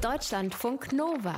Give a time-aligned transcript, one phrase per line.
[0.00, 1.34] Deutschlandfunk Nova.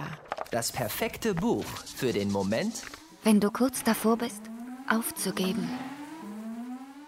[0.52, 1.64] Das perfekte Buch
[1.96, 2.82] für den Moment,
[3.24, 4.40] wenn du kurz davor bist,
[4.88, 5.68] aufzugeben.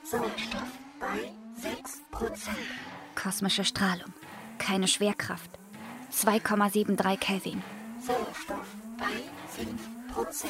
[0.03, 0.67] Sauerstoff
[0.99, 1.31] bei
[1.63, 2.49] 6%.
[3.15, 4.13] Kosmische Strahlung,
[4.59, 5.49] keine Schwerkraft.
[6.13, 7.63] 2,73 Kelvin.
[8.05, 10.47] Sauerstoff bei 5%.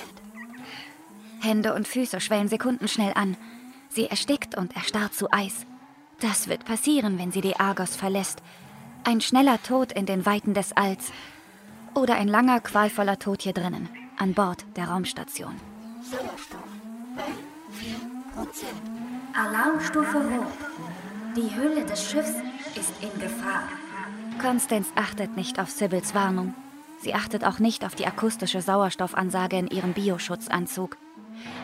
[1.42, 3.36] Hände und Füße schwellen sekundenschnell an.
[3.90, 5.66] Sie erstickt und erstarrt zu Eis.
[6.20, 8.40] Das wird passieren, wenn sie die Argos verlässt.
[9.06, 11.12] Ein schneller Tod in den Weiten des Alls.
[11.94, 15.60] Oder ein langer, qualvoller Tod hier drinnen, an Bord der Raumstation.
[16.02, 16.64] Sauerstoff
[17.14, 17.22] bei
[18.40, 18.64] 4%.
[19.36, 20.46] Alarmstufe Rot.
[21.36, 22.32] Die Hülle des Schiffs
[22.74, 23.68] ist in Gefahr.
[24.40, 26.54] Constance achtet nicht auf Sibyls Warnung.
[27.00, 30.96] Sie achtet auch nicht auf die akustische Sauerstoffansage in ihrem Bioschutzanzug.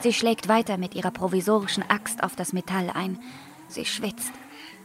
[0.00, 3.18] Sie schlägt weiter mit ihrer provisorischen Axt auf das Metall ein.
[3.68, 4.32] Sie schwitzt.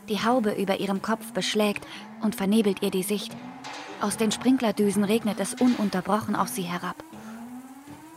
[0.09, 1.85] Die Haube über ihrem Kopf beschlägt
[2.21, 3.35] und vernebelt ihr die Sicht.
[4.01, 7.03] Aus den Sprinklerdüsen regnet es ununterbrochen auf sie herab.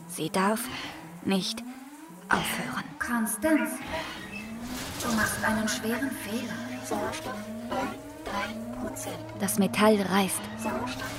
[0.07, 0.61] Sie darf
[1.25, 1.63] nicht
[2.29, 2.83] aufhören.
[2.99, 3.71] Constance,
[5.01, 6.53] du machst einen schweren Fehler.
[6.85, 7.33] Sauerstoff
[7.69, 9.07] bei 3%.
[9.39, 10.41] Das Metall reißt.
[10.57, 11.13] Sauerstoff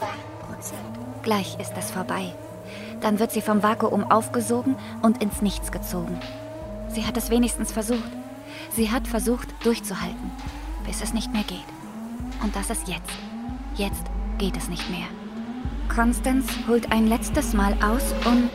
[0.00, 0.06] bei
[0.58, 1.22] 2%.
[1.22, 2.34] Gleich ist es vorbei.
[3.00, 6.18] Dann wird sie vom Vakuum aufgesogen und ins Nichts gezogen.
[6.88, 8.10] Sie hat es wenigstens versucht.
[8.70, 10.30] Sie hat versucht, durchzuhalten,
[10.86, 11.64] bis es nicht mehr geht.
[12.42, 13.12] Und das ist jetzt.
[13.76, 14.04] Jetzt
[14.38, 15.06] geht es nicht mehr.
[15.94, 18.50] Constance holt ein letztes Mal aus und...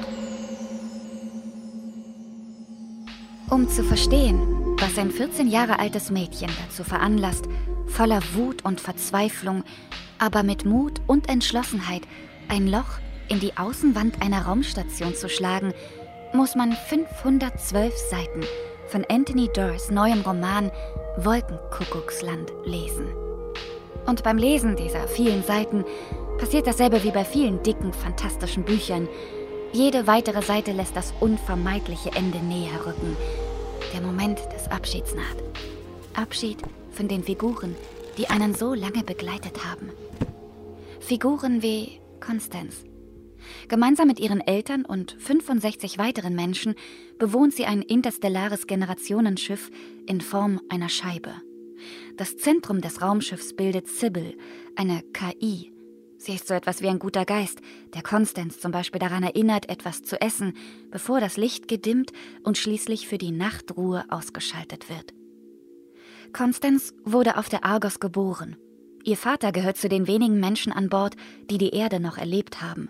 [3.49, 4.39] Um zu verstehen,
[4.79, 7.45] was ein 14 Jahre altes Mädchen dazu veranlasst,
[7.87, 9.63] voller Wut und Verzweiflung,
[10.19, 12.03] aber mit Mut und Entschlossenheit
[12.47, 15.73] ein Loch in die Außenwand einer Raumstation zu schlagen,
[16.33, 18.43] muss man 512 Seiten
[18.91, 20.69] von Anthony Doerrs neuem Roman
[21.17, 23.07] Wolkenkuckucksland lesen.
[24.05, 25.85] Und beim Lesen dieser vielen Seiten
[26.37, 29.07] passiert dasselbe wie bei vielen dicken, fantastischen Büchern.
[29.71, 33.15] Jede weitere Seite lässt das unvermeidliche Ende näher rücken.
[33.93, 35.37] Der Moment des Abschieds naht.
[36.13, 36.57] Abschied
[36.91, 37.75] von den Figuren,
[38.17, 39.89] die einen so lange begleitet haben.
[40.99, 42.83] Figuren wie Constance,
[43.67, 46.75] Gemeinsam mit ihren Eltern und 65 weiteren Menschen
[47.17, 49.69] bewohnt sie ein interstellares Generationenschiff
[50.07, 51.33] in Form einer Scheibe.
[52.17, 54.37] Das Zentrum des Raumschiffs bildet Sybil,
[54.75, 55.71] eine KI.
[56.17, 57.61] Sie ist so etwas wie ein guter Geist,
[57.95, 60.53] der Constance zum Beispiel daran erinnert, etwas zu essen,
[60.91, 62.11] bevor das Licht gedimmt
[62.43, 65.15] und schließlich für die Nachtruhe ausgeschaltet wird.
[66.31, 68.55] Constance wurde auf der Argos geboren.
[69.03, 71.15] Ihr Vater gehört zu den wenigen Menschen an Bord,
[71.49, 72.89] die die Erde noch erlebt haben.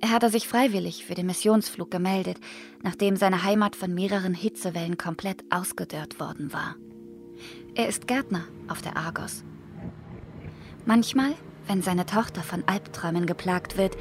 [0.00, 2.38] Er hatte sich freiwillig für den Missionsflug gemeldet,
[2.82, 6.76] nachdem seine Heimat von mehreren Hitzewellen komplett ausgedörrt worden war.
[7.74, 9.44] Er ist Gärtner auf der Argos.
[10.86, 11.34] Manchmal,
[11.66, 13.96] wenn seine Tochter von Albträumen geplagt wird,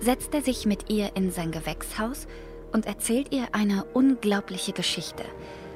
[0.00, 2.26] setzt er sich mit ihr in sein Gewächshaus
[2.72, 5.24] und erzählt ihr eine unglaubliche Geschichte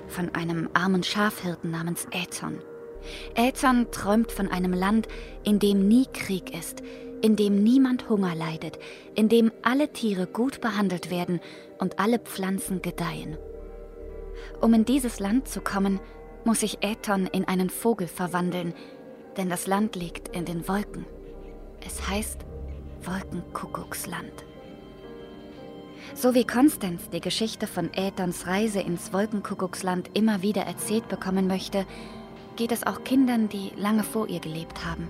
[0.08, 2.58] von einem armen Schafhirten namens Äton.
[3.34, 5.08] Äton träumt von einem Land,
[5.42, 6.82] in dem nie Krieg ist,
[7.22, 8.78] in dem niemand Hunger leidet,
[9.14, 11.40] in dem alle Tiere gut behandelt werden
[11.78, 13.38] und alle Pflanzen gedeihen.
[14.60, 16.00] Um in dieses Land zu kommen,
[16.44, 18.74] muss sich Äton in einen Vogel verwandeln,
[19.36, 21.06] denn das Land liegt in den Wolken.
[21.86, 22.40] Es heißt
[23.02, 24.44] Wolkenkuckucksland.
[26.14, 31.86] So wie Konstanz die Geschichte von Äthons Reise ins Wolkenkuckucksland immer wieder erzählt bekommen möchte,
[32.56, 35.08] geht es auch Kindern, die lange vor ihr gelebt haben.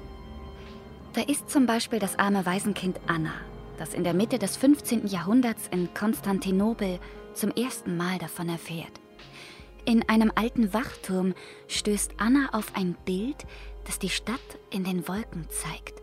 [1.14, 3.34] Da ist zum Beispiel das arme Waisenkind Anna,
[3.76, 5.06] das in der Mitte des 15.
[5.06, 6.98] Jahrhunderts in Konstantinopel
[7.34, 8.92] zum ersten Mal davon erfährt.
[9.84, 11.34] In einem alten Wachturm
[11.68, 13.44] stößt Anna auf ein Bild,
[13.84, 14.40] das die Stadt
[14.70, 16.00] in den Wolken zeigt.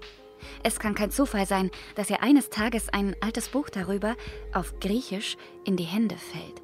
[0.62, 4.16] Es kann kein Zufall sein, dass ihr eines Tages ein altes Buch darüber
[4.54, 6.62] auf Griechisch in die Hände fällt.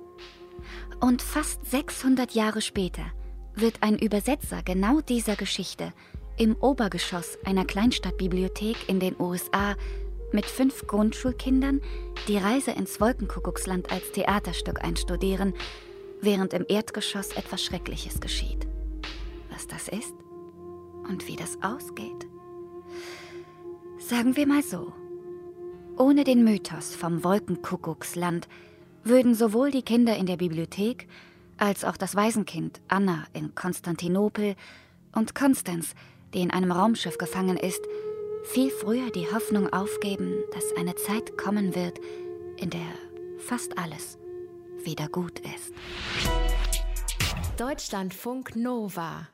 [1.00, 3.06] Und fast 600 Jahre später
[3.56, 5.94] wird ein Übersetzer genau dieser Geschichte
[6.38, 9.76] im Obergeschoss einer Kleinstadtbibliothek in den USA
[10.32, 11.82] mit fünf Grundschulkindern
[12.28, 15.54] die Reise ins Wolkenkuckucksland als Theaterstück einstudieren,
[16.22, 18.68] während im Erdgeschoss etwas Schreckliches geschieht.
[19.50, 20.14] Was das ist
[21.08, 22.28] und wie das ausgeht.
[23.98, 24.94] Sagen wir mal so.
[25.98, 28.50] Ohne den Mythos vom Wolkenkuckucksland
[29.04, 31.08] würden sowohl die Kinder in der Bibliothek
[31.58, 34.56] als auch das Waisenkind Anna in Konstantinopel
[35.14, 35.96] und Konstanz
[36.34, 37.82] die in einem Raumschiff gefangen ist,
[38.44, 42.00] viel früher die Hoffnung aufgeben, dass eine Zeit kommen wird,
[42.58, 42.82] in der
[43.38, 44.18] fast alles
[44.84, 45.74] wieder gut ist.
[47.58, 49.28] Deutschlandfunk Nova